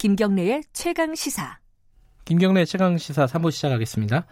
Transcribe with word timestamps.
김경래의 0.00 0.62
최강 0.72 1.14
시사. 1.14 1.58
김경래 2.24 2.64
최강 2.64 2.96
시사 2.96 3.26
3부 3.26 3.50
시작하겠습니다. 3.50 4.24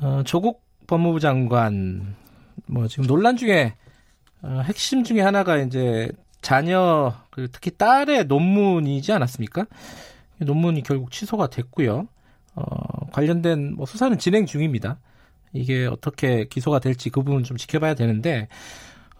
어, 0.00 0.22
조국 0.24 0.62
법무부 0.86 1.20
장관 1.20 2.16
뭐 2.64 2.88
지금 2.88 3.04
논란 3.04 3.36
중에 3.36 3.74
어, 4.40 4.62
핵심 4.64 5.04
중에 5.04 5.20
하나가 5.20 5.58
이제 5.58 6.10
자녀 6.40 7.12
특히 7.52 7.70
딸의 7.76 8.24
논문이지 8.24 9.12
않았습니까? 9.12 9.66
논문이 10.38 10.84
결국 10.84 11.10
취소가 11.10 11.48
됐고요. 11.48 12.08
어, 12.54 13.10
관련된 13.12 13.74
뭐 13.74 13.84
수사는 13.84 14.16
진행 14.16 14.46
중입니다. 14.46 15.00
이게 15.52 15.84
어떻게 15.84 16.46
기소가 16.46 16.78
될지 16.78 17.10
그 17.10 17.20
부분 17.22 17.44
좀 17.44 17.58
지켜봐야 17.58 17.92
되는데 17.92 18.48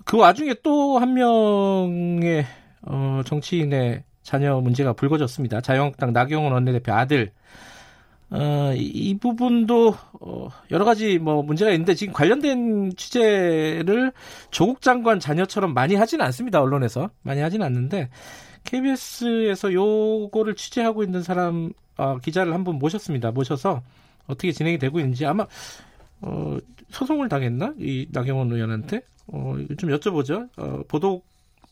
그 0.06 0.16
와중에 0.16 0.54
또 0.62 0.98
한 0.98 1.12
명의 1.12 2.46
어, 2.80 3.20
정치인의 3.26 4.04
자녀 4.22 4.60
문제가 4.60 4.92
불거졌습니다. 4.92 5.60
자유한국당 5.60 6.12
나경원 6.12 6.52
원내대표 6.52 6.92
아들. 6.92 7.32
어, 8.30 8.72
이, 8.74 8.80
이 8.84 9.18
부분도 9.18 9.94
어, 10.20 10.48
여러 10.70 10.84
가지 10.86 11.18
뭐 11.18 11.42
문제가 11.42 11.70
있는데 11.72 11.94
지금 11.94 12.14
관련된 12.14 12.96
취재를 12.96 14.12
조국 14.50 14.80
장관 14.80 15.20
자녀처럼 15.20 15.74
많이 15.74 15.94
하지는 15.96 16.24
않습니다. 16.26 16.60
언론에서 16.62 17.10
많이 17.22 17.40
하지는 17.42 17.66
않는데 17.66 18.08
KBS에서 18.64 19.72
요거를 19.72 20.54
취재하고 20.56 21.02
있는 21.02 21.22
사람 21.22 21.72
어, 21.98 22.18
기자를 22.18 22.54
한 22.54 22.64
분 22.64 22.78
모셨습니다. 22.78 23.32
모셔서 23.32 23.82
어떻게 24.26 24.52
진행이 24.52 24.78
되고 24.78 24.98
있는지 24.98 25.26
아마 25.26 25.46
어, 26.22 26.56
소송을 26.90 27.28
당했나 27.28 27.74
이 27.78 28.06
나경원 28.12 28.50
의원한테 28.50 29.02
어, 29.26 29.56
좀 29.76 29.90
여쭤보죠. 29.90 30.48
어, 30.56 30.82
보도 30.88 31.22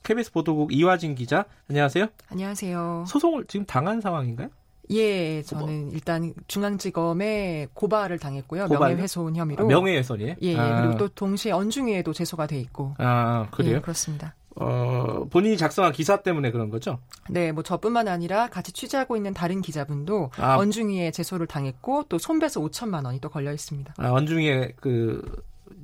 KBS 0.02 0.32
보도국 0.32 0.72
이화진 0.72 1.14
기자, 1.14 1.44
안녕하세요. 1.68 2.06
안녕하세요. 2.28 3.04
소송을 3.06 3.44
지금 3.46 3.66
당한 3.66 4.00
상황인가요? 4.00 4.48
예, 4.92 5.42
저는 5.42 5.82
뭐. 5.84 5.90
일단 5.92 6.34
중앙지검에 6.48 7.68
고발을 7.74 8.18
당했고요. 8.18 8.66
고발? 8.66 8.90
명예훼손 8.90 9.36
혐의로. 9.36 9.64
아, 9.64 9.66
명예훼손이에요? 9.68 10.34
예, 10.42 10.56
아. 10.56 10.80
그리고 10.80 10.96
또 10.98 11.08
동시에 11.08 11.52
언중위에도 11.52 12.12
제소가 12.12 12.46
돼 12.48 12.58
있고. 12.58 12.94
아, 12.98 13.46
그래요? 13.52 13.76
예, 13.76 13.80
그렇습니다. 13.80 14.34
어, 14.56 15.26
본인이 15.30 15.56
작성한 15.56 15.92
기사 15.92 16.22
때문에 16.22 16.50
그런 16.50 16.70
거죠? 16.70 16.98
네, 17.28 17.52
뭐 17.52 17.62
저뿐만 17.62 18.08
아니라 18.08 18.48
같이 18.48 18.72
취재하고 18.72 19.16
있는 19.16 19.32
다른 19.32 19.60
기자분도 19.62 20.32
아. 20.36 20.56
언중위에 20.56 21.12
제소를 21.12 21.46
당했고 21.46 22.06
또 22.08 22.18
손배소 22.18 22.60
5천만 22.68 23.04
원이 23.04 23.20
또 23.20 23.28
걸려 23.28 23.52
있습니다. 23.52 23.94
아, 23.96 24.10
언중위에 24.10 24.72
그 24.80 25.22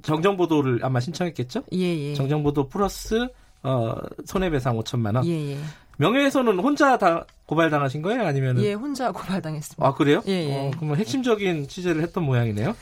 정정 0.03 0.36
보도를 0.36 0.80
아마 0.83 0.98
신청했겠죠? 0.98 1.62
예, 1.73 1.78
예. 1.78 2.14
정정 2.14 2.42
보도 2.42 2.69
플러스 2.69 3.28
어, 3.67 3.97
손해배상 4.25 4.77
5천만 4.77 5.17
원. 5.17 5.27
예, 5.27 5.53
예. 5.53 5.59
명예훼손은 5.98 6.59
혼자 6.61 6.97
다 6.98 7.27
고발당하신 7.47 8.00
거예요? 8.03 8.25
아니면 8.25 8.61
예, 8.62 8.75
혼자 8.75 9.11
고발당했습니다. 9.11 9.84
아, 9.84 9.95
그래요? 9.95 10.23
예, 10.28 10.33
예. 10.33 10.55
어, 10.56 10.70
그러면 10.77 10.97
핵심적인 10.98 11.67
취재를 11.67 12.03
했던 12.03 12.25
모양이네요. 12.25 12.77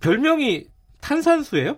별명이 0.00 0.66
탄산수예요? 1.00 1.76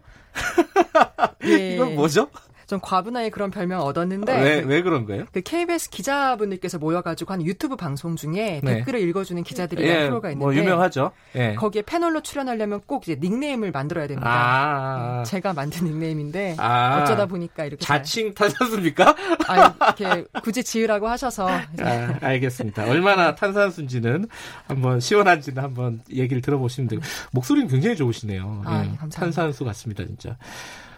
예. 1.47 1.75
이건 1.75 1.95
뭐죠? 1.95 2.29
좀 2.67 2.81
과분하게 2.81 3.31
그런 3.31 3.51
별명 3.51 3.81
을 3.81 3.87
얻었는데 3.87 4.43
왜, 4.43 4.61
왜 4.61 4.83
그런 4.83 5.07
거예요? 5.07 5.25
그 5.33 5.41
KBS 5.41 5.91
기자분들께서 5.91 6.79
모여가지고 6.79 7.33
한 7.33 7.43
유튜브 7.43 7.77
방송 7.77 8.17
중에 8.17 8.61
네. 8.63 8.77
댓글을 8.77 9.01
읽어주는 9.01 9.43
기자들이라는 9.43 10.03
예, 10.03 10.09
프로가 10.09 10.31
있는데 10.31 10.45
뭐 10.45 10.55
유명하죠. 10.55 11.13
예. 11.37 11.55
거기에 11.55 11.83
패널로 11.83 12.23
출연하려면 12.23 12.83
꼭 12.87 13.05
이제 13.05 13.19
닉네임을 13.21 13.73
만들어야 13.73 14.07
됩니다. 14.07 14.31
아, 14.31 15.19
음, 15.21 15.25
제가 15.25 15.53
만든 15.53 15.87
닉네임인데 15.87 16.57
아, 16.59 17.03
어쩌다 17.03 17.27
보니까 17.27 17.65
이렇게 17.65 17.85
자칭 17.85 18.35
탄산수입니까? 18.35 19.17
아, 19.49 19.95
이렇게 19.99 20.25
굳이 20.43 20.63
지으라고 20.63 21.09
하셔서 21.09 21.49
아, 21.49 22.19
알겠습니다. 22.21 22.85
얼마나 22.89 23.35
탄산수인지는 23.35 24.29
한번 24.67 25.01
시원한지는 25.01 25.63
한번 25.63 26.01
얘기를 26.11 26.41
들어보시면 26.43 26.89
되고 26.89 27.03
목소리는 27.33 27.69
굉장히 27.69 27.97
좋으시네요. 27.97 28.63
아, 28.65 28.71
예, 28.71 28.97
감사합니다. 28.97 29.21
탄산수 29.21 29.65
같습니다, 29.65 30.05
진짜. 30.07 30.37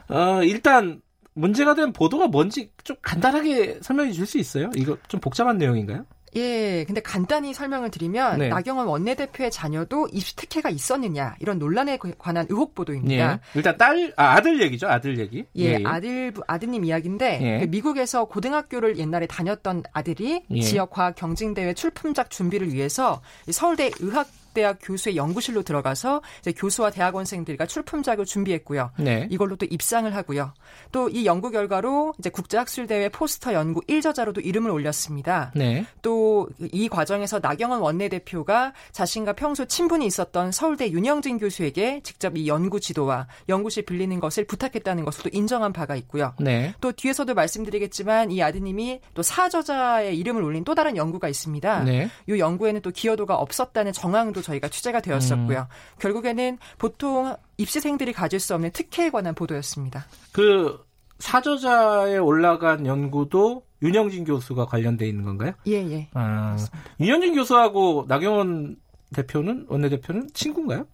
어, 0.08 0.42
일단 0.42 1.00
문제가 1.36 1.74
된 1.74 1.92
보도가 1.92 2.28
뭔지 2.28 2.70
좀 2.82 2.96
간단하게 3.02 3.80
설명해 3.82 4.10
주실 4.10 4.26
수 4.26 4.38
있어요? 4.38 4.70
이거 4.74 4.96
좀 5.06 5.20
복잡한 5.20 5.58
내용인가요? 5.58 6.04
예, 6.34 6.84
근데 6.86 7.00
간단히 7.00 7.54
설명을 7.54 7.90
드리면 7.90 8.38
네. 8.38 8.48
나경원 8.48 8.88
원내대표의 8.88 9.50
자녀도 9.50 10.08
입시 10.12 10.36
특혜가 10.36 10.68
있었느냐 10.68 11.34
이런 11.40 11.58
논란에 11.58 11.98
관한 12.18 12.46
의혹 12.50 12.74
보도입니다. 12.74 13.32
예. 13.32 13.38
일단 13.54 13.76
딸, 13.78 14.12
아, 14.16 14.40
들 14.42 14.60
얘기죠, 14.60 14.86
아들 14.86 15.18
얘기. 15.18 15.46
예, 15.56 15.64
예. 15.64 15.82
아들 15.84 16.34
아드님 16.46 16.84
이야기인데 16.84 17.38
예. 17.40 17.60
그 17.60 17.70
미국에서 17.70 18.26
고등학교를 18.26 18.98
옛날에 18.98 19.26
다녔던 19.26 19.84
아들이 19.92 20.42
예. 20.50 20.60
지역 20.60 20.90
과학 20.90 21.14
경쟁 21.14 21.54
대회 21.54 21.72
출품작 21.72 22.30
준비를 22.30 22.72
위해서 22.72 23.22
서울대 23.50 23.90
의학 24.00 24.26
대학 24.56 24.78
교수의 24.80 25.16
연구실로 25.16 25.62
들어가서 25.62 26.22
이제 26.40 26.52
교수와 26.52 26.90
대학원생들과 26.90 27.66
출품작을 27.66 28.24
준비했고요. 28.24 28.90
네. 28.98 29.28
이걸로 29.30 29.56
또 29.56 29.66
입상을 29.68 30.12
하고요. 30.14 30.52
또 30.92 31.06
이 31.12 31.24
연구 31.24 31.50
결과로 31.50 32.14
이제 32.18 32.30
국제학술대회 32.30 33.10
포스터 33.10 33.52
연구 33.52 33.80
1저자로도 33.82 34.44
이름을 34.44 34.70
올렸습니다. 34.70 35.52
네. 35.54 35.86
또 36.02 36.48
이 36.72 36.88
과정에서 36.88 37.38
나경원 37.40 37.80
원내대표가 37.80 38.72
자신과 38.92 39.34
평소 39.34 39.64
친분이 39.66 40.06
있었던 40.06 40.52
서울대 40.52 40.90
윤영진 40.90 41.38
교수에게 41.38 42.00
직접 42.02 42.36
이 42.36 42.48
연구 42.48 42.80
지도와 42.80 43.26
연구실 43.48 43.84
빌리는 43.84 44.18
것을 44.20 44.46
부탁했다는 44.46 45.04
것으로 45.04 45.30
인정한 45.32 45.72
바가 45.72 45.96
있고요. 45.96 46.34
네. 46.40 46.74
또 46.80 46.92
뒤에서도 46.92 47.32
말씀드리겠지만 47.34 48.30
이 48.30 48.42
아드님이 48.42 49.00
또 49.14 49.22
사저자의 49.22 50.16
이름을 50.18 50.42
올린 50.42 50.64
또 50.64 50.74
다른 50.74 50.96
연구가 50.96 51.28
있습니다. 51.28 51.84
네. 51.84 52.08
이 52.28 52.38
연구에는 52.38 52.80
또 52.82 52.90
기여도가 52.90 53.36
없었다는 53.36 53.92
정황도 53.92 54.42
저희가 54.46 54.68
취재가 54.68 55.00
되었었고요. 55.00 55.58
음. 55.58 55.98
결국에는 55.98 56.58
보통 56.78 57.36
입시생들이 57.58 58.12
가질 58.12 58.40
수 58.40 58.54
없는 58.54 58.70
특혜에 58.70 59.10
관한 59.10 59.34
보도였습니다. 59.34 60.06
그 60.32 60.84
사저자에 61.18 62.18
올라간 62.18 62.86
연구도 62.86 63.62
윤영진 63.82 64.24
교수가 64.24 64.66
관련돼 64.66 65.06
있는 65.08 65.24
건가요? 65.24 65.52
예, 65.66 65.72
예. 65.90 66.08
아, 66.14 66.56
윤영진 67.00 67.34
교수하고 67.34 68.04
나경원 68.08 68.76
대표는 69.14 69.66
원내대표는 69.68 70.28
친구인가요? 70.34 70.86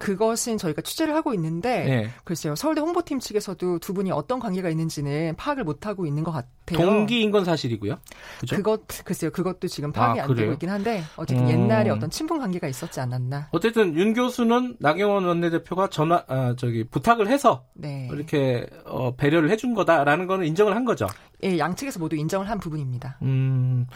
그것은 0.00 0.58
저희가 0.58 0.82
취재를 0.82 1.14
하고 1.14 1.32
있는데 1.34 1.84
네. 1.84 2.10
글쎄요 2.24 2.56
서울대 2.56 2.80
홍보팀 2.80 3.20
측에서도 3.20 3.78
두 3.78 3.94
분이 3.94 4.10
어떤 4.10 4.40
관계가 4.40 4.70
있는지는 4.70 5.36
파악을 5.36 5.62
못 5.62 5.86
하고 5.86 6.06
있는 6.06 6.24
것 6.24 6.32
같아요. 6.32 6.50
동기인 6.78 7.30
건 7.30 7.44
사실이고요. 7.44 7.96
그죠? 8.40 8.56
그것 8.56 8.86
글쎄요 9.04 9.30
그것도 9.30 9.68
지금 9.68 9.92
파악이 9.92 10.20
아, 10.20 10.24
안 10.24 10.34
되고 10.34 10.52
있긴 10.52 10.70
한데 10.70 11.02
어쨌든 11.16 11.44
음. 11.44 11.50
옛날에 11.50 11.90
어떤 11.90 12.10
친분 12.10 12.38
관계가 12.38 12.66
있었지 12.66 12.98
않았나. 12.98 13.48
어쨌든 13.52 13.94
윤 13.94 14.14
교수는 14.14 14.76
나경원 14.80 15.24
원내대표가 15.26 15.90
전화 15.90 16.24
아, 16.26 16.54
저기 16.56 16.84
부탁을 16.84 17.28
해서 17.28 17.66
네. 17.74 18.08
이렇게 18.10 18.66
어, 18.86 19.14
배려를 19.14 19.50
해준 19.50 19.74
거다라는 19.74 20.26
거는 20.26 20.46
인정을 20.46 20.74
한 20.74 20.84
거죠. 20.84 21.06
예, 21.44 21.58
양측에서 21.58 22.00
모두 22.00 22.16
인정을 22.16 22.48
한 22.48 22.58
부분입니다. 22.58 23.18
음. 23.22 23.86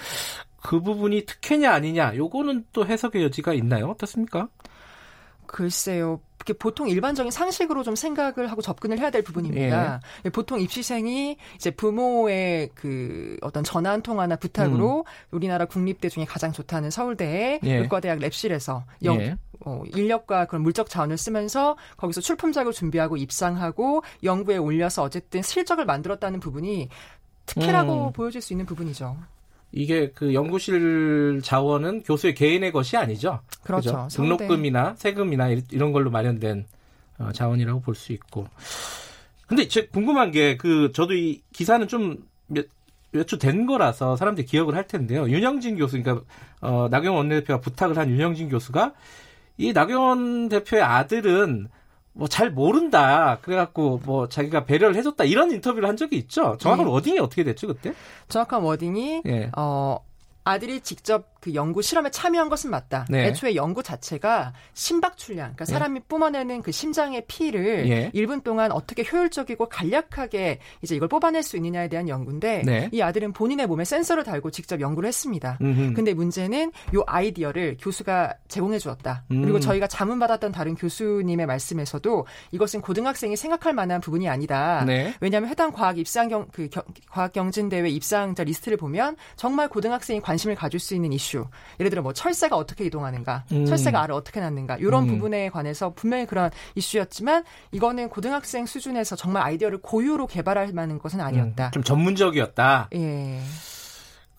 그 0.62 0.80
부분이 0.80 1.26
특혜냐 1.26 1.72
아니냐 1.72 2.16
요거는 2.16 2.64
또 2.72 2.86
해석의 2.86 3.22
여지가 3.24 3.52
있나요? 3.54 3.88
어떻습니까? 3.88 4.48
글쎄요. 5.54 6.20
보통 6.58 6.88
일반적인 6.88 7.30
상식으로 7.30 7.84
좀 7.84 7.94
생각을 7.94 8.50
하고 8.50 8.60
접근을 8.60 8.98
해야 8.98 9.10
될 9.10 9.22
부분입니다. 9.22 10.00
예. 10.24 10.30
보통 10.30 10.60
입시생이 10.60 11.36
이제 11.54 11.70
부모의 11.70 12.70
그 12.74 13.36
어떤 13.40 13.62
전화 13.62 13.92
한 13.92 14.02
통화나 14.02 14.34
부탁으로 14.34 15.04
음. 15.06 15.30
우리나라 15.30 15.64
국립대 15.64 16.08
중에 16.08 16.24
가장 16.24 16.50
좋다는 16.50 16.90
서울대의 16.90 17.60
예. 17.62 17.76
의과대학 17.76 18.18
랩실에서 18.18 18.82
영, 19.04 19.20
예. 19.20 19.36
어, 19.60 19.84
인력과 19.94 20.46
그런 20.46 20.62
물적 20.62 20.90
자원을 20.90 21.16
쓰면서 21.16 21.76
거기서 21.98 22.20
출품작을 22.20 22.72
준비하고 22.72 23.16
입상하고 23.16 24.02
연구에 24.24 24.56
올려서 24.56 25.04
어쨌든 25.04 25.40
실적을 25.40 25.86
만들었다는 25.86 26.40
부분이 26.40 26.88
특혜라고 27.46 28.08
음. 28.08 28.12
보여질 28.12 28.42
수 28.42 28.52
있는 28.52 28.66
부분이죠. 28.66 29.16
이게 29.76 30.12
그 30.14 30.34
연구실 30.34 31.40
자원은 31.42 32.04
교수의 32.04 32.34
개인의 32.34 32.70
것이 32.72 32.96
아니죠. 32.96 33.40
그렇죠. 33.64 33.90
그렇죠? 33.90 34.08
등록금이나 34.16 34.94
세금이나 34.96 35.48
이런 35.70 35.92
걸로 35.92 36.10
마련된 36.10 36.64
어, 37.18 37.30
자원이라고 37.32 37.80
볼 37.80 37.94
수 37.94 38.12
있고. 38.12 38.46
근데 39.46 39.68
제 39.68 39.86
궁금한 39.86 40.30
게 40.30 40.56
그 40.56 40.92
저도 40.92 41.14
이 41.14 41.42
기사는 41.52 41.86
좀 41.88 42.16
몇, 42.46 42.66
몇주된 43.12 43.66
거라서 43.66 44.16
사람들이 44.16 44.46
기억을 44.46 44.74
할 44.76 44.86
텐데요. 44.86 45.28
윤영진 45.28 45.76
교수, 45.76 46.00
그러니까 46.00 46.24
어, 46.60 46.88
나경원 46.90 47.26
원내대표가 47.26 47.60
부탁을 47.60 47.98
한 47.98 48.08
윤영진 48.10 48.48
교수가 48.48 48.92
이 49.58 49.72
나경원 49.72 50.48
대표의 50.48 50.82
아들은 50.82 51.68
뭐 52.14 52.28
잘 52.28 52.50
모른다. 52.50 53.38
그래갖고 53.42 54.00
뭐 54.04 54.28
자기가 54.28 54.64
배려를 54.64 54.96
해줬다 54.96 55.24
이런 55.24 55.50
인터뷰를 55.50 55.88
한 55.88 55.96
적이 55.96 56.16
있죠. 56.16 56.56
정확한 56.58 56.86
네. 56.86 56.90
wording이 56.92 57.18
어떻게 57.18 57.44
됐죠 57.44 57.66
그때? 57.66 57.92
정확한 58.28 58.62
wording이 58.62 59.22
예. 59.26 59.50
어 59.56 59.98
아들이 60.44 60.80
직접 60.80 61.33
그 61.44 61.52
연구 61.52 61.82
실험에 61.82 62.10
참여한 62.10 62.48
것은 62.48 62.70
맞다. 62.70 63.04
네. 63.10 63.26
애초에 63.26 63.54
연구 63.54 63.82
자체가 63.82 64.54
심박출량, 64.72 65.52
그러니까 65.54 65.66
예. 65.68 65.72
사람이 65.72 66.00
네. 66.00 66.06
뿜어내는 66.08 66.62
그 66.62 66.72
심장의 66.72 67.24
피를 67.28 67.86
예. 67.86 68.10
1분 68.14 68.42
동안 68.42 68.72
어떻게 68.72 69.04
효율적이고 69.04 69.68
간략하게 69.68 70.60
이제 70.80 70.96
이걸 70.96 71.08
뽑아낼 71.08 71.42
수 71.42 71.56
있느냐에 71.58 71.88
대한 71.88 72.08
연구인데 72.08 72.62
네. 72.64 72.88
이 72.92 73.02
아들은 73.02 73.34
본인의 73.34 73.66
몸에 73.66 73.84
센서를 73.84 74.24
달고 74.24 74.52
직접 74.52 74.80
연구를 74.80 75.06
했습니다. 75.06 75.58
음흠. 75.60 75.92
근데 75.92 76.14
문제는 76.14 76.72
요 76.94 77.04
아이디어를 77.06 77.76
교수가 77.78 78.32
제공해 78.48 78.78
주었다. 78.78 79.24
음. 79.30 79.42
그리고 79.42 79.60
저희가 79.60 79.86
자문받았던 79.86 80.50
다른 80.50 80.74
교수님의 80.74 81.44
말씀에서도 81.44 82.26
이것은 82.52 82.80
고등학생이 82.80 83.36
생각할 83.36 83.74
만한 83.74 84.00
부분이 84.00 84.30
아니다. 84.30 84.82
네. 84.86 85.12
왜냐하면 85.20 85.50
해당 85.50 85.72
과학 85.72 85.98
입상 85.98 86.28
경, 86.28 86.46
그 86.52 86.70
과학 87.10 87.34
경진 87.34 87.68
대회 87.68 87.86
입상자 87.90 88.44
리스트를 88.44 88.78
보면 88.78 89.16
정말 89.36 89.68
고등학생이 89.68 90.22
관심을 90.22 90.54
가질 90.54 90.80
수 90.80 90.94
있는 90.94 91.12
이슈 91.12 91.33
이슈. 91.34 91.46
예를 91.80 91.90
들어 91.90 92.02
뭐 92.02 92.12
철새가 92.12 92.56
어떻게 92.56 92.84
이동하는가, 92.84 93.44
음. 93.52 93.66
철새가 93.66 94.00
알을 94.02 94.14
어떻게 94.14 94.40
낳는가 94.40 94.76
이런 94.76 95.04
음. 95.04 95.08
부분에 95.08 95.50
관해서 95.50 95.92
분명히 95.94 96.26
그런 96.26 96.50
이슈였지만 96.76 97.44
이거는 97.72 98.08
고등학생 98.08 98.66
수준에서 98.66 99.16
정말 99.16 99.42
아이디어를 99.42 99.78
고유로 99.78 100.26
개발할 100.28 100.72
만한 100.72 100.98
것은 100.98 101.20
아니었다. 101.20 101.66
음. 101.66 101.70
좀 101.72 101.82
전문적이었다. 101.82 102.90
예. 102.94 103.40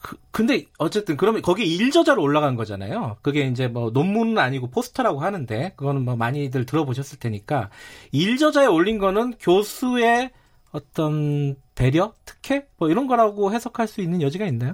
그, 0.02 0.18
근데 0.30 0.66
어쨌든 0.78 1.18
그러면 1.18 1.42
거기 1.42 1.66
일저자로 1.76 2.22
올라간 2.22 2.56
거잖아요. 2.56 3.18
그게 3.22 3.48
이제 3.48 3.68
뭐 3.68 3.90
논문은 3.90 4.38
아니고 4.38 4.70
포스터라고 4.70 5.22
하는데 5.22 5.74
그거는 5.76 6.04
뭐 6.04 6.16
많이들 6.16 6.66
들어보셨을 6.66 7.20
테니까 7.20 7.70
일저자에 8.12 8.68
올린 8.68 9.00
거는 9.00 9.34
교수의 9.40 10.32
어떤 10.72 11.56
배려, 11.74 12.14
특혜 12.26 12.68
뭐 12.78 12.90
이런 12.90 13.08
거라고 13.08 13.54
해석할 13.54 13.88
수 13.88 14.02
있는 14.02 14.22
여지가 14.22 14.46
있나요? 14.48 14.74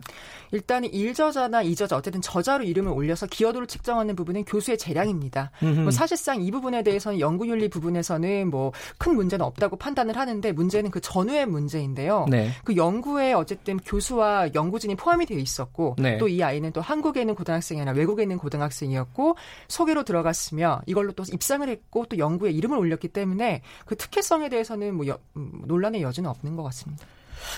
일단 0.52 0.84
일저자나 0.84 1.62
이저자 1.62 1.96
어쨌든 1.96 2.22
저자로 2.22 2.64
이름을 2.64 2.92
올려서 2.92 3.28
기여도를 3.28 3.68
측정하는 3.68 4.16
부분은 4.16 4.44
교수의 4.46 4.78
재량입니다. 4.78 5.52
뭐 5.84 5.92
사실상 5.92 6.42
이 6.42 6.52
부분에 6.52 6.84
대해서는 6.84 7.20
연구윤리 7.20 7.70
부분에서는 7.70 8.50
뭐 8.50 8.72
큰 8.98 9.16
문제는 9.16 9.46
없다고 9.46 9.78
판단을 9.78 10.18
하는데 10.18 10.52
문제는 10.52 10.92
그 10.92 11.00
전후의 11.02 11.46
문제인데요. 11.48 12.28
네. 12.30 12.52
그 12.64 12.76
연구에 12.76 13.34
어쨌든 13.34 13.78
교수와 13.78 14.50
연구진이 14.54 14.96
포함이 14.96 15.26
되어 15.26 15.38
있었고 15.38 15.96
네. 15.98 16.18
또이 16.18 16.44
아이는 16.44 16.72
또 16.72 16.82
한국에 16.82 17.22
있는 17.22 17.36
고등학생이 17.36 17.82
아니라 17.82 17.96
외국에 17.96 18.24
있는 18.24 18.38
고등학생이었고 18.38 19.36
소개로 19.68 20.04
들어갔으며 20.04 20.82
이걸로 20.86 21.12
또 21.14 21.24
입상을 21.32 21.68
했고 21.68 22.06
또 22.06 22.18
연구에 22.18 22.52
이름을 22.52 22.78
올렸기 22.78 23.08
때문에 23.10 23.62
그 23.86 23.96
특혜성에 23.96 24.50
대해서는 24.50 24.96
뭐 24.96 25.08
여, 25.08 25.18
음, 25.36 25.64
논란의 25.66 26.02
여지는 26.02 26.30
없는 26.30 26.56
것 26.56 26.64
같습니다. 26.64 27.06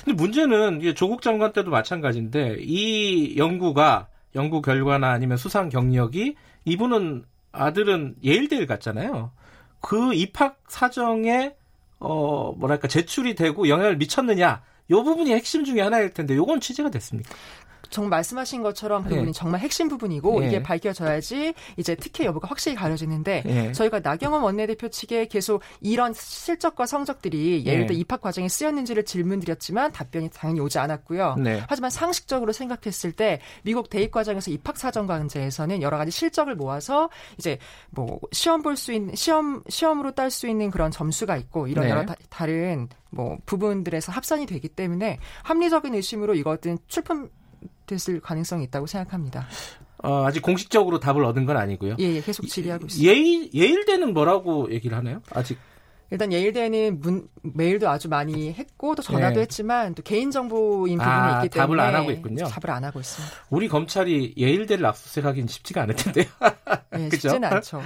근데 0.03 0.15
문제는 0.15 0.95
조국 0.95 1.21
장관 1.21 1.53
때도 1.53 1.69
마찬가지인데 1.71 2.57
이 2.59 3.37
연구가 3.37 4.07
연구 4.35 4.61
결과나 4.61 5.11
아니면 5.11 5.37
수상 5.37 5.69
경력이 5.69 6.35
이분은 6.65 7.25
아들은 7.51 8.15
예일대를 8.23 8.65
갔잖아요. 8.65 9.31
그 9.79 10.13
입학 10.13 10.61
사정에 10.67 11.55
어 11.99 12.53
뭐랄까 12.57 12.87
제출이 12.87 13.35
되고 13.35 13.69
영향을 13.69 13.97
미쳤느냐 13.97 14.63
요 14.91 15.03
부분이 15.03 15.31
핵심 15.31 15.63
중에 15.63 15.81
하나일 15.81 16.13
텐데 16.13 16.35
요건 16.35 16.59
취재가 16.59 16.89
됐습니까? 16.89 17.33
정말 17.93 18.09
말씀하신 18.09 18.61
것처럼 18.61 19.03
그 19.03 19.09
부분이 19.09 19.27
네. 19.27 19.31
정말 19.31 19.61
핵심 19.61 19.87
부분이고 19.87 20.41
네. 20.41 20.47
이게 20.47 20.63
밝혀져야지 20.63 21.53
이제 21.77 21.95
특혜 21.95 22.25
여부가 22.25 22.47
확실히 22.49 22.75
가려지는데 22.75 23.43
네. 23.45 23.71
저희가 23.71 24.01
나경원 24.01 24.43
원내대표 24.43 24.89
측에 24.89 25.27
계속 25.27 25.61
이런 25.79 26.13
실적과 26.13 26.85
성적들이 26.85 27.65
예를 27.65 27.85
들어 27.85 27.97
입학 27.97 28.21
과정에 28.21 28.49
쓰였는지를 28.49 29.05
질문드렸지만 29.05 29.91
답변이 29.91 30.29
당연히 30.29 30.59
오지 30.59 30.79
않았고요. 30.79 31.35
네. 31.39 31.63
하지만 31.67 31.89
상식적으로 31.89 32.51
생각했을 32.51 33.13
때 33.13 33.39
미국 33.63 33.89
대입 33.89 34.11
과정에서 34.11 34.51
입학 34.51 34.77
사정 34.77 35.07
강제에서는 35.07 35.81
여러 35.81 35.97
가지 35.97 36.11
실적을 36.11 36.55
모아서 36.55 37.09
이제 37.37 37.57
뭐 37.89 38.19
시험 38.31 38.61
볼 38.61 38.73
수 38.75 38.91
있는 38.91 39.15
시험 39.15 39.63
시험으로 39.69 40.11
딸 40.11 40.31
수 40.31 40.47
있는 40.47 40.71
그런 40.71 40.89
점수가 40.91 41.37
있고 41.37 41.67
이런 41.67 41.85
네. 41.85 41.91
여러 41.91 42.05
다, 42.05 42.15
다른 42.29 42.87
뭐 43.11 43.37
부분들에서 43.45 44.11
합산이 44.11 44.47
되기 44.47 44.67
때문에 44.67 45.19
합리적인 45.43 45.93
의심으로 45.93 46.33
이것은 46.33 46.79
출품 46.87 47.29
됐을 47.85 48.19
가능성이 48.19 48.63
있다고 48.65 48.87
생각합니다. 48.87 49.47
어, 50.03 50.25
아직 50.25 50.41
공식적으로 50.41 50.99
답을 50.99 51.23
얻은 51.23 51.45
건 51.45 51.57
아니고요. 51.57 51.95
예, 51.99 52.15
예 52.15 52.21
계속 52.21 52.47
질의하고 52.47 52.85
있습니다. 52.85 53.11
예일, 53.11 53.49
예일대는 53.53 54.13
뭐라고 54.13 54.71
얘기를 54.71 54.97
하나요? 54.97 55.21
아직 55.31 55.57
일단 56.13 56.31
예일대는 56.31 56.99
문, 56.99 57.27
메일도 57.41 57.89
아주 57.89 58.07
많이 58.07 58.53
했고 58.53 58.93
또 58.93 59.01
전화도 59.01 59.35
네. 59.35 59.41
했지만 59.41 59.95
또 59.95 60.03
개인정보인 60.03 60.99
부분이 60.99 61.11
아, 61.11 61.43
있기 61.43 61.49
때문에 61.49 61.77
답을 61.77 61.79
안 61.79 61.95
하고 61.95 62.11
있군요. 62.11 62.45
답을 62.45 62.69
안 62.69 62.83
하고 62.83 62.99
있습니다. 62.99 63.35
우리 63.49 63.67
검찰이 63.67 64.35
예일대를 64.37 64.85
압수수색하기는 64.85 65.47
쉽지가 65.47 65.81
않을 65.83 65.95
텐데요. 65.95 66.25
네, 66.91 67.09
쉽지는 67.09 67.45
않죠. 67.45 67.81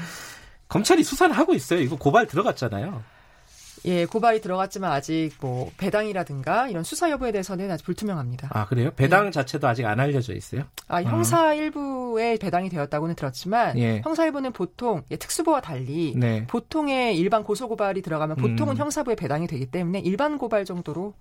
검찰이 0.67 1.03
수사를 1.03 1.33
하고 1.37 1.53
있어요. 1.53 1.79
이거 1.79 1.95
고발 1.95 2.27
들어갔잖아요. 2.27 3.01
예, 3.87 4.05
고발이 4.05 4.41
들어갔지만 4.41 4.91
아직 4.91 5.31
뭐 5.39 5.71
배당이라든가 5.77 6.67
이런 6.67 6.83
수사 6.83 7.09
여부에 7.09 7.31
대해서는 7.31 7.71
아직 7.71 7.85
불투명합니다. 7.85 8.49
아, 8.51 8.65
그래요? 8.65 8.91
배당 8.95 9.27
예. 9.27 9.31
자체도 9.31 9.65
아직 9.65 9.85
안 9.85 9.99
알려져 9.99 10.33
있어요? 10.33 10.63
아, 10.89 11.01
형사 11.01 11.47
아. 11.47 11.53
일부에 11.53 12.37
배당이 12.37 12.69
되었다고는 12.69 13.15
들었지만 13.15 13.79
예. 13.79 14.01
형사 14.03 14.25
일부는 14.25 14.51
보통 14.51 15.03
예, 15.09 15.15
특수부와 15.15 15.61
달리 15.61 16.13
네. 16.17 16.45
보통의 16.47 17.17
일반 17.17 17.43
고소 17.43 17.69
고발이 17.69 18.01
들어가면 18.01 18.35
보통은 18.35 18.75
음. 18.75 18.77
형사부에 18.77 19.15
배당이 19.15 19.47
되기 19.47 19.65
때문에 19.65 19.99
일반 19.99 20.37
고발 20.37 20.65
정도로 20.65 21.13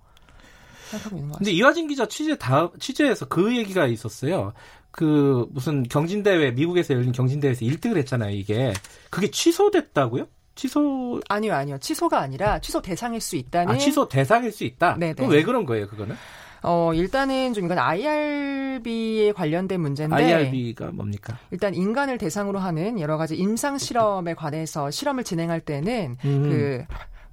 생각하고 0.89 1.15
있는 1.15 1.29
것 1.29 1.37
같습니다. 1.37 1.37
근데 1.37 1.51
이화진 1.51 1.87
기자 1.87 2.05
취재 2.07 2.37
다 2.37 2.69
취재에서 2.79 3.27
그 3.27 3.55
얘기가 3.55 3.87
있었어요. 3.87 4.53
그 4.91 5.47
무슨 5.51 5.83
경진대회 5.83 6.51
미국에서 6.51 6.95
열린 6.95 7.11
경진대회에서 7.11 7.65
1등을 7.65 7.97
했잖아요, 7.97 8.31
이게. 8.31 8.73
그게 9.09 9.29
취소됐다고요? 9.29 10.27
취소 10.57 11.21
아니요 11.29 11.53
아니요 11.53 11.77
취소가 11.77 12.19
아니라 12.19 12.59
취소 12.59 12.81
대상일 12.81 13.21
수 13.21 13.37
있다는 13.37 13.75
아 13.75 13.77
취소 13.77 14.09
대상일 14.09 14.51
수 14.51 14.65
있다. 14.65 14.95
네네. 14.97 15.13
그럼 15.13 15.29
왜 15.29 15.43
그런 15.43 15.65
거예요 15.65 15.87
그거는? 15.87 16.15
어 16.63 16.91
일단은 16.93 17.53
좀 17.53 17.65
이건 17.65 17.77
IRB에 17.77 19.31
관련된 19.31 19.79
문제인데 19.79 20.15
IRB가 20.15 20.87
뭡니까? 20.87 21.37
일단 21.51 21.75
인간을 21.75 22.17
대상으로 22.17 22.59
하는 22.59 22.99
여러 22.99 23.15
가지 23.15 23.35
임상 23.35 23.77
실험에 23.77 24.33
관해서 24.33 24.89
실험을 24.91 25.23
진행할 25.23 25.61
때는 25.61 26.17
음. 26.25 26.43
그 26.49 26.83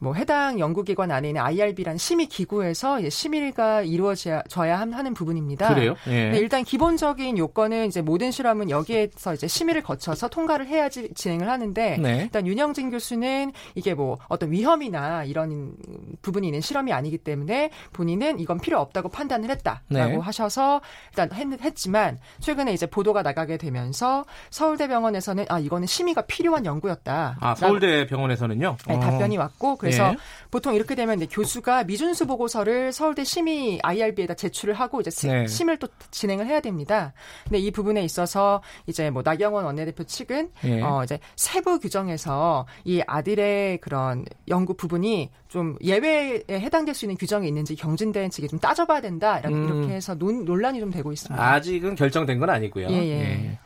뭐 0.05 0.13
해당 0.13 0.61
연구기관 0.61 1.11
안에 1.11 1.29
있는 1.29 1.41
IRB라는 1.41 1.97
심의 1.97 2.27
기구에서 2.27 3.09
심의가 3.09 3.81
이루어져야 3.81 4.77
하는 4.79 5.15
부분입니다. 5.15 5.75
그래요? 5.75 5.97
예. 6.09 6.31
네, 6.31 6.39
일단 6.39 6.63
기본적인 6.63 7.39
요건은 7.39 7.87
이제 7.87 8.03
모든 8.03 8.31
실험은 8.31 8.69
여기에서 8.69 9.33
이제 9.33 9.49
심의를 9.49 9.83
거쳐서 9.83 10.29
통과를 10.29 10.67
해야지 10.67 11.09
진행을 11.15 11.49
하는데 11.49 11.97
네. 11.97 12.23
일단 12.23 12.47
윤영진 12.47 12.91
교수는 12.91 13.53
이게 13.75 13.95
뭐 13.95 14.19
어떤 14.29 14.53
위험이나 14.53 15.25
이런 15.25 15.75
부분이 16.21 16.49
있는 16.49 16.61
실험이 16.61 16.93
아니기 16.93 17.17
때문에 17.17 17.71
본인은 17.95 18.41
이건 18.41 18.61
필요 18.61 18.79
없다고 18.81 19.09
판단을 19.09 19.49
했다라고 19.49 19.87
네. 19.89 20.19
하셔서 20.19 20.83
일단 21.11 21.31
했, 21.33 21.75
지만 21.75 22.19
최근에 22.41 22.75
이제 22.75 22.87
보도가 22.87 23.23
나가게 23.23 23.57
되면서 23.57 24.27
서울대병원에서는 24.51 25.47
아 25.49 25.59
이거는 25.59 25.87
심의가 25.87 26.23
필요한 26.23 26.67
연구였다. 26.67 27.39
아 27.41 27.55
서울대병원에서는요? 27.55 28.77
네, 28.87 29.01
답변이 29.01 29.39
왔고 29.39 29.77
그래서 29.77 29.94
그래서 29.95 30.11
네. 30.13 30.17
보통 30.51 30.75
이렇게 30.75 30.95
되면 30.95 31.17
이제 31.17 31.27
교수가 31.31 31.85
미준수 31.85 32.27
보고서를 32.27 32.93
서울대 32.93 33.25
심의 33.25 33.81
IRB에다 33.83 34.35
제출을 34.35 34.75
하고 34.75 35.01
이제 35.01 35.11
네. 35.29 35.47
심을 35.47 35.79
또 35.79 35.89
진행을 36.11 36.47
해야 36.47 36.61
됩니다. 36.61 37.13
근데 37.45 37.59
이 37.59 37.71
부분에 37.71 38.03
있어서 38.05 38.63
이제 38.87 39.11
뭐 39.11 39.23
나경원 39.25 39.65
원내대표 39.65 40.05
측은 40.05 40.51
네. 40.63 40.83
어 40.83 41.03
이제 41.05 41.19
세부 41.37 41.79
규정에서 41.81 42.67
이 42.85 43.03
아들의 43.07 43.79
그런 43.79 44.25
연구 44.49 44.75
부분이 44.75 45.31
좀 45.49 45.77
예외에 45.83 46.43
해당될 46.51 46.95
수 46.95 47.05
있는 47.05 47.17
규정이 47.17 47.47
있는지 47.47 47.77
경진대 47.77 48.29
측이 48.29 48.49
좀 48.49 48.59
따져봐야 48.59 49.01
된다 49.01 49.39
이렇게, 49.39 49.55
음. 49.55 49.67
이렇게 49.67 49.95
해서 49.95 50.15
논, 50.15 50.45
논란이 50.45 50.81
좀 50.81 50.91
되고 50.91 51.13
있습니다. 51.13 51.43
아직은 51.43 51.95
결정된 51.95 52.39
건 52.39 52.51
아니고요. 52.51 52.89
예, 52.91 52.95
예. 52.95 53.59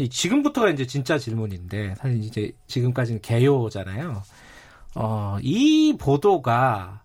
예. 0.00 0.08
지금부터가 0.08 0.70
이제 0.70 0.86
진짜 0.86 1.18
질문인데 1.18 1.94
사실 1.96 2.22
이제 2.22 2.52
지금까지는 2.66 3.20
개요잖아요. 3.20 4.22
어, 5.00 5.38
이 5.42 5.96
보도가 5.96 7.02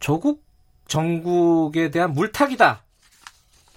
조국 0.00 0.44
정국에 0.86 1.90
대한 1.90 2.12
물타기다. 2.12 2.82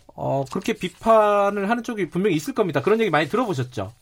어, 0.07 0.43
그렇게 0.51 0.73
비판을 0.73 1.69
하는 1.69 1.81
쪽이 1.81 2.09
분명히 2.09 2.35
있을 2.35 2.53
겁니다. 2.53 2.81
그런 2.81 2.99
얘기 2.99 3.09
많이 3.09 3.29
들어보셨죠? 3.29 3.93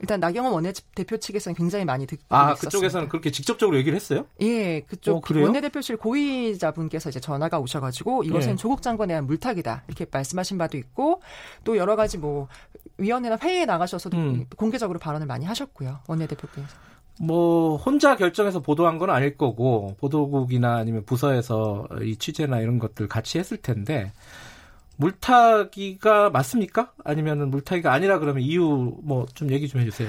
일단 0.00 0.20
나경원 0.20 0.52
원내대표 0.52 1.16
측에서는 1.16 1.56
굉장히 1.56 1.84
많이 1.84 2.06
듣고 2.06 2.22
아 2.28 2.52
있었습니다. 2.52 2.70
그쪽에서는 2.70 3.08
그렇게 3.08 3.32
직접적으로 3.32 3.76
얘기를 3.78 3.96
했어요? 3.96 4.26
예, 4.40 4.80
그쪽 4.80 5.28
어, 5.28 5.40
원내대표실 5.40 5.96
고위자분께서 5.96 7.10
이제 7.10 7.18
전화가 7.18 7.58
오셔가지고 7.58 8.22
이것은 8.22 8.52
예. 8.52 8.56
조국 8.56 8.80
장관에 8.80 9.12
대한 9.12 9.26
물타기다 9.26 9.84
이렇게 9.88 10.06
말씀하신 10.10 10.56
바도 10.56 10.78
있고 10.78 11.20
또 11.64 11.76
여러 11.76 11.96
가지 11.96 12.18
뭐 12.18 12.48
위원회나 12.98 13.38
회의에 13.42 13.66
나가셔서도 13.66 14.16
음. 14.16 14.46
공개적으로 14.56 14.98
발언을 15.00 15.26
많이 15.26 15.44
하셨고요 15.44 16.00
원내대표께서. 16.06 16.93
뭐 17.20 17.76
혼자 17.76 18.16
결정해서 18.16 18.60
보도한 18.60 18.98
건 18.98 19.10
아닐 19.10 19.36
거고 19.36 19.94
보도국이나 20.00 20.76
아니면 20.76 21.04
부서에서 21.04 21.86
이 22.02 22.16
취재나 22.16 22.60
이런 22.60 22.78
것들 22.78 23.06
같이 23.08 23.38
했을 23.38 23.56
텐데 23.56 24.12
물타기가 24.96 26.30
맞습니까? 26.30 26.92
아니면 27.04 27.50
물타기가 27.50 27.92
아니라 27.92 28.18
그러면 28.18 28.42
이유 28.42 28.96
뭐 29.02 29.26
좀 29.34 29.50
얘기 29.50 29.68
좀 29.68 29.80
해주세요. 29.80 30.08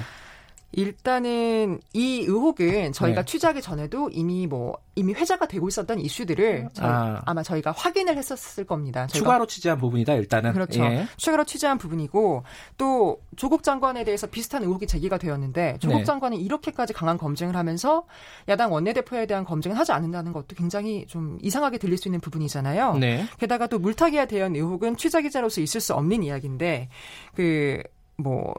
일단은 0.72 1.79
이 1.93 2.22
의혹은 2.22 2.91
저희가 2.91 3.22
네. 3.22 3.25
취재하기 3.25 3.62
전에도 3.62 4.10
이미 4.12 4.45
뭐 4.45 4.77
이미 4.95 5.13
회자가 5.13 5.48
되고 5.48 5.67
있었던 5.67 6.00
이슈들을 6.00 6.69
저희, 6.74 6.88
아. 6.88 7.34
마 7.34 7.43
저희가 7.43 7.72
확인을 7.72 8.17
했었을 8.17 8.65
겁니다. 8.65 9.07
추가로 9.07 9.45
취재한 9.45 9.77
부분이다 9.77 10.13
일단은. 10.13 10.53
그렇죠. 10.53 10.84
예. 10.84 11.05
추가로 11.17 11.45
취재한 11.45 11.77
부분이고 11.77 12.43
또 12.77 13.22
조국 13.36 13.63
장관에 13.63 14.03
대해서 14.03 14.27
비슷한 14.27 14.63
의혹이 14.63 14.88
제기가 14.88 15.17
되었는데 15.17 15.77
조국 15.79 15.98
네. 16.00 16.03
장관이 16.03 16.38
이렇게까지 16.38 16.93
강한 16.93 17.17
검증을 17.17 17.55
하면서 17.55 18.05
야당 18.50 18.72
원내대표에 18.74 19.25
대한 19.25 19.43
검증을 19.43 19.77
하지 19.77 19.91
않는다는 19.91 20.34
것도 20.34 20.55
굉장히 20.57 21.05
좀 21.07 21.38
이상하게 21.41 21.77
들릴 21.77 21.98
수 21.98 22.07
있는 22.07 22.19
부분이잖아요. 22.19 22.98
네. 22.98 23.25
게다가 23.39 23.67
또 23.67 23.79
물타기에 23.79 24.27
대한 24.27 24.55
의혹은 24.55 24.98
취재 24.98 25.22
기자로서 25.22 25.62
있을 25.62 25.79
수 25.81 25.93
없는 25.93 26.24
이야기인데 26.24 26.89
그뭐 27.36 28.55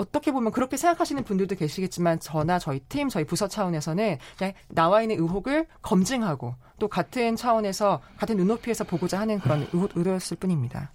어떻게 0.00 0.32
보면 0.32 0.50
그렇게 0.50 0.78
생각하시는 0.78 1.22
분들도 1.24 1.56
계시겠지만 1.56 2.20
저나 2.20 2.58
저희 2.58 2.80
팀, 2.80 3.10
저희 3.10 3.24
부서 3.24 3.48
차원에서는 3.48 4.16
그냥 4.38 4.54
나와 4.68 5.02
있는 5.02 5.16
의혹을 5.18 5.66
검증하고 5.82 6.54
또 6.78 6.88
같은 6.88 7.36
차원에서 7.36 8.00
같은 8.16 8.38
눈높이에서 8.38 8.84
보고자 8.84 9.20
하는 9.20 9.38
그런 9.40 9.68
의도였을 9.72 10.38
뿐입니다. 10.38 10.92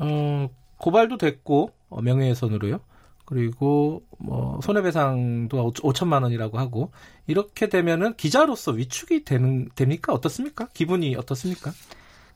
어, 0.00 0.48
고발도 0.78 1.18
됐고 1.18 1.70
어, 1.88 2.02
명예훼손으로요. 2.02 2.80
그리고 3.24 4.02
뭐 4.18 4.58
손해배상도 4.62 5.72
5천만 5.74 6.24
원이라고 6.24 6.58
하고 6.58 6.90
이렇게 7.28 7.68
되면은 7.68 8.14
기자로서 8.14 8.72
위축이 8.72 9.24
되는 9.24 9.70
됩니까? 9.76 10.12
어떻습니까? 10.12 10.66
기분이 10.74 11.14
어떻습니까? 11.14 11.70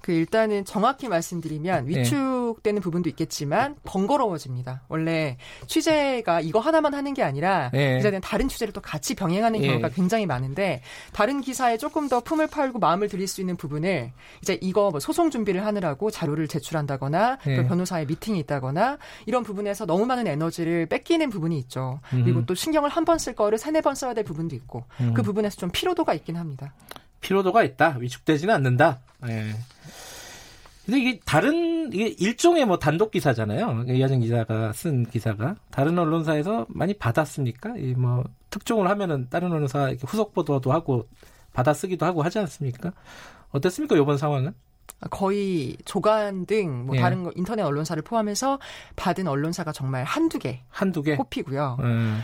그 0.07 0.13
일단은 0.13 0.65
정확히 0.65 1.09
말씀드리면 1.09 1.87
네. 1.87 1.99
위축되는 1.99 2.79
네. 2.79 2.81
부분도 2.81 3.09
있겠지만 3.09 3.75
번거로워집니다. 3.83 4.83
원래 4.87 5.37
취재가 5.67 6.43
이거 6.43 6.61
하나만 6.61 6.95
하는 6.95 7.13
게 7.13 7.25
아니라 7.25 7.71
네. 7.73 7.97
기자들은 7.97 8.21
다른 8.21 8.47
취재를 8.47 8.73
또 8.73 8.81
같이 8.81 9.17
병행하는 9.17 9.61
네. 9.61 9.67
경우가 9.67 9.89
네. 9.89 9.95
굉장히 9.97 10.25
많은데 10.25 10.81
다른 11.13 11.41
기사에 11.41 11.77
조금 11.77 12.09
더 12.09 12.21
품을 12.21 12.47
팔고 12.47 12.79
마음을 12.79 13.09
들일 13.09 13.27
수 13.27 13.41
있는 13.41 13.57
부분을 13.57 14.13
이제 14.43 14.57
이거 14.61 14.91
뭐 14.93 15.01
소송 15.01 15.29
준비를 15.31 15.67
하느라고 15.67 16.13
자료를 16.13 16.47
제출한다거나 16.47 17.39
또 17.43 17.51
네. 17.51 17.67
변호사의 17.67 18.07
미팅이 18.07 18.39
있다거나 18.39 18.99
이런 19.27 19.43
부분에서 19.43 19.87
너무 19.87 20.07
많은 20.07 20.29
에너지를 20.29 20.87
뺏기는 20.87 21.31
부분이 21.31 21.59
있죠. 21.59 21.99
음. 22.13 22.23
그리고 22.23 22.47
또 22.47 22.55
신경을 22.55 22.89
한 22.91 23.05
번 23.05 23.19
쓸 23.19 23.35
거를 23.35 23.59
세네 23.59 23.81
번 23.81 23.97
써야 23.97 24.15
될 24.15 24.23
부분도 24.23 24.55
있고 24.55 24.85
음. 25.01 25.15
그 25.15 25.23
부분에서 25.23 25.57
좀 25.57 25.71
피로도가 25.73 26.15
있긴 26.15 26.37
합니다. 26.37 26.73
피로도가 27.27 27.65
있다. 27.65 27.97
위축되지는 27.99 28.55
않는다. 28.55 29.01
예. 29.29 29.55
근데 30.85 31.01
이게 31.01 31.21
다른 31.25 31.93
이게 31.93 32.15
일종의 32.19 32.65
뭐 32.65 32.79
단독 32.79 33.11
기사잖아요. 33.11 33.87
이하정 33.89 34.21
기자가 34.21 34.73
쓴 34.73 35.05
기사가 35.05 35.57
다른 35.73 35.99
언론사에서 35.99 36.67
많이 36.69 36.95
받았습니까? 36.95 37.77
이 37.79 37.95
뭐 37.97 38.23
특종을 38.51 38.89
하면은 38.89 39.27
다른 39.29 39.51
언론사 39.53 39.89
이렇게 39.91 40.07
후속 40.07 40.33
보도도 40.33 40.73
하고 40.73 41.09
받아쓰기도 41.53 42.07
하고 42.07 42.23
하지 42.23 42.39
않습니까? 42.39 42.93
어땠습니까? 43.51 43.97
이번 43.97 44.17
상황은? 44.19 44.55
거의 45.11 45.77
조간 45.85 46.47
등뭐 46.47 46.97
예. 46.97 47.01
다른 47.01 47.23
거, 47.23 47.33
인터넷 47.37 47.63
언론사를 47.63 48.03
포함해서 48.03 48.59
받은 48.97 49.29
언론사가 49.29 49.73
정말 49.73 50.05
한두 50.05 50.39
개, 50.39 50.63
한두 50.69 51.03
개 51.03 51.17
꼽히고요. 51.17 51.79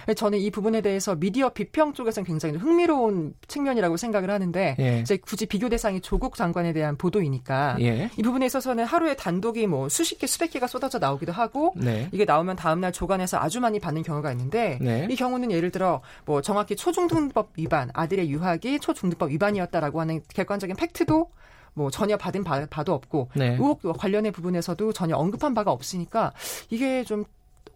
예. 0.09 0.14
저는 0.14 0.38
이 0.38 0.50
부분에 0.50 0.81
대해서 0.81 1.14
미디어 1.14 1.50
비평 1.50 1.93
쪽에서는 1.93 2.26
굉장히 2.26 2.57
흥미로운 2.57 3.35
측면이라고 3.47 3.97
생각을 3.97 4.31
하는데 4.31 4.76
예. 4.79 5.00
이제 5.00 5.17
굳이 5.19 5.47
비교 5.47 5.69
대상이 5.69 6.00
조국 6.00 6.37
장관에 6.37 6.73
대한 6.73 6.97
보도이니까 6.97 7.76
예. 7.81 8.11
이 8.17 8.23
부분에 8.23 8.47
있어서는 8.47 8.85
하루에 8.85 9.17
단독이 9.17 9.67
뭐 9.67 9.88
수십 9.88 10.19
개, 10.19 10.26
수백 10.26 10.50
개가 10.50 10.67
쏟아져 10.67 10.99
나오기도 10.99 11.33
하고 11.33 11.75
네. 11.76 12.09
이게 12.12 12.25
나오면 12.25 12.57
다음 12.57 12.81
날 12.81 12.93
조간에서 12.93 13.38
아주 13.38 13.61
많이 13.61 13.79
받는 13.81 14.02
경우가 14.02 14.33
있는데 14.33 14.79
네. 14.81 15.07
이 15.11 15.17
경우는 15.17 15.50
예를 15.50 15.71
들어 15.71 16.00
뭐 16.25 16.41
정확히 16.41 16.75
초중등법 16.75 17.52
위반, 17.57 17.91
아들의 17.93 18.31
유학이 18.31 18.81
초중등법 18.81 19.31
위반이었다라고 19.31 20.00
하는 20.00 20.23
객관적인 20.29 20.76
팩트도 20.76 21.31
뭐 21.75 21.91
전혀 21.91 22.17
받은 22.17 22.45
바, 22.45 22.67
바도 22.67 22.93
없고 22.93 23.31
네. 23.35 23.52
의혹 23.52 23.81
관련의 23.99 24.33
부분에서도 24.33 24.93
전혀 24.93 25.17
언급한 25.17 25.55
바가 25.55 25.71
없으니까 25.73 26.33
이게 26.71 27.05
좀 27.05 27.25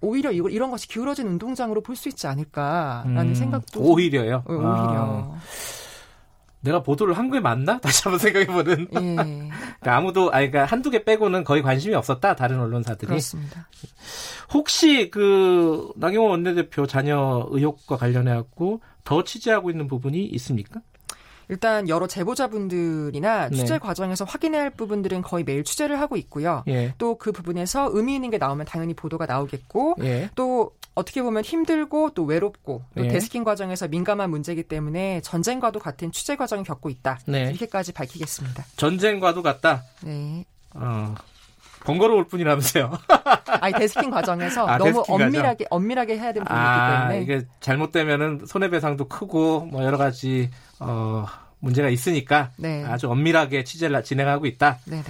오히려 0.02 0.30
이거, 0.30 0.48
이런 0.50 0.70
것이 0.70 0.86
기울어진 0.88 1.26
운동장으로 1.26 1.80
볼 1.82 1.96
수 1.96 2.08
있지 2.10 2.26
않을까라는 2.26 3.28
음, 3.28 3.34
생각도 3.34 3.80
오히려요. 3.80 4.42
좀, 4.46 4.56
어, 4.56 4.58
오히려. 4.58 5.32
아. 5.32 5.38
내가 6.60 6.82
보도를 6.82 7.16
한 7.16 7.30
게 7.30 7.38
맞나? 7.40 7.78
다시 7.80 8.02
한번 8.02 8.18
생각해보는. 8.18 8.88
예. 8.94 9.16
그러니까 9.16 9.96
아무도, 9.96 10.30
아니, 10.32 10.50
그러니까 10.50 10.64
한두 10.70 10.90
개 10.90 11.04
빼고는 11.04 11.44
거의 11.44 11.62
관심이 11.62 11.94
없었다, 11.94 12.34
다른 12.36 12.58
언론사들이. 12.60 13.06
그렇습니다. 13.06 13.68
혹시 14.52 15.10
그, 15.10 15.90
나경원 15.96 16.30
원내대표 16.32 16.86
자녀 16.86 17.46
의혹과 17.50 17.96
관련해갖고 17.96 18.80
더 19.04 19.22
취재하고 19.24 19.70
있는 19.70 19.86
부분이 19.86 20.24
있습니까? 20.26 20.80
일단 21.48 21.88
여러 21.88 22.06
제보자분들이나 22.06 23.48
네. 23.48 23.56
취재 23.56 23.74
네. 23.74 23.78
과정에서 23.78 24.24
확인해야 24.24 24.62
할 24.62 24.70
부분들은 24.70 25.22
거의 25.22 25.44
매일 25.44 25.64
취재를 25.64 26.00
하고 26.00 26.16
있고요. 26.16 26.64
예. 26.68 26.94
또 26.98 27.15
그 27.15 27.32
부분에서 27.32 27.90
의미 27.92 28.14
있는 28.14 28.30
게 28.30 28.38
나오면 28.38 28.66
당연히 28.66 28.94
보도가 28.94 29.26
나오겠고 29.26 29.96
예. 30.00 30.30
또 30.34 30.72
어떻게 30.94 31.22
보면 31.22 31.44
힘들고 31.44 32.10
또 32.14 32.24
외롭고 32.24 32.82
또 32.96 33.04
예. 33.04 33.08
desking 33.08 33.44
과정에서 33.44 33.86
민감한 33.86 34.30
문제이기 34.30 34.64
때문에 34.64 35.20
전쟁과도 35.20 35.78
같은 35.78 36.10
취재 36.10 36.36
과정을 36.36 36.64
겪고 36.64 36.88
있다. 36.90 37.20
네. 37.26 37.50
이렇게까지 37.50 37.92
밝히겠습니다. 37.92 38.64
전쟁과도 38.76 39.42
같다. 39.42 39.84
네. 40.02 40.44
어. 40.74 41.14
번거로울 41.86 42.24
뿐이라면서요. 42.26 42.90
아니 43.60 43.72
desking 43.74 44.10
과정에서 44.10 44.66
아, 44.66 44.76
너무 44.78 44.92
desking 44.92 45.14
엄밀하게 45.14 45.64
과정. 45.64 45.66
엄밀하게 45.70 46.14
해야 46.18 46.32
되는 46.32 46.44
부분이기 46.44 46.66
아, 46.68 47.08
때문에 47.08 47.22
이게 47.22 47.46
잘못되면은 47.60 48.42
손해배상도 48.46 49.08
크고 49.08 49.60
뭐 49.66 49.84
여러 49.84 49.96
가지 49.96 50.50
어 50.80 51.26
문제가 51.60 51.88
있으니까 51.88 52.50
네. 52.56 52.84
아주 52.84 53.08
엄밀하게 53.10 53.64
취재를 53.64 54.02
진행하고 54.04 54.46
있다. 54.46 54.78
네네. 54.84 55.02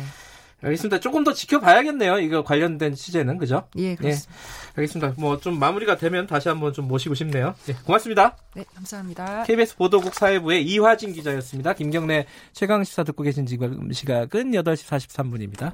알겠습니다. 0.63 1.01
조금 1.01 1.23
더 1.23 1.35
지켜봐야겠네요. 1.35 2.19
이거 2.21 2.43
관련된 2.43 2.95
취재는 2.95 3.37
그죠? 3.37 3.69
예, 3.77 3.95
그렇습니다. 3.95 4.33
예, 4.33 4.71
알겠습니다. 4.81 5.15
뭐 5.21 5.39
좀 5.39 5.59
마무리가 5.59 5.97
되면 5.97 6.27
다시 6.27 6.49
한번 6.49 6.73
좀 6.73 6.89
모시고 6.89 7.15
싶네요. 7.15 7.55
예, 7.69 7.75
고맙습니다. 7.85 8.37
네, 8.55 8.65
감사합니다. 8.75 9.43
KBS 9.45 9.77
보도국 9.77 10.15
사회부의 10.15 10.65
이화진 10.65 11.13
기자였습니다. 11.13 11.75
김경래 11.75 12.25
최강 12.55 12.83
시사 12.85 13.05
듣고 13.05 13.23
계신 13.23 13.45
지금 13.45 13.93
시각은 13.93 14.53
8시 14.53 14.87
43분입니다. 14.89 15.73